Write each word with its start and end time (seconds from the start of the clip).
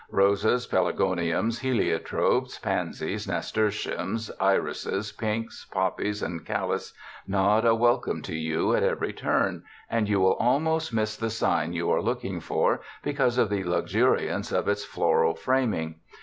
Roses, 0.09 0.65
pelargoniums, 0.65 1.59
heliotropes, 1.59 2.59
pan 2.59 2.87
sies, 2.89 3.27
nasturtiums, 3.27 4.31
irises, 4.39 5.11
pinks, 5.11 5.67
poppies 5.71 6.23
and 6.23 6.43
callas 6.43 6.95
nod 7.27 7.65
a 7.67 7.75
welcome 7.75 8.23
to 8.23 8.35
you 8.35 8.75
at 8.75 8.81
every 8.81 9.13
turn, 9.13 9.61
and 9.91 10.09
you 10.09 10.19
will 10.19 10.33
almost 10.37 10.91
miss 10.91 11.15
the 11.15 11.29
sign 11.29 11.73
you 11.73 11.91
are 11.91 12.01
looking 12.01 12.39
for, 12.39 12.81
because 13.03 13.37
of 13.37 13.51
the 13.51 13.63
luxuriance 13.63 14.51
of 14.51 14.67
its 14.67 14.83
floral 14.83 15.35
framing. 15.35 15.99